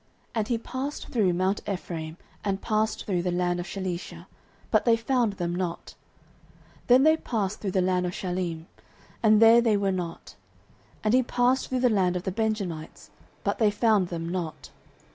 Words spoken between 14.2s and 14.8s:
not.